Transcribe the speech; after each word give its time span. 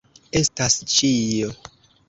Estas 0.39 0.79
ĉio. 0.95 1.53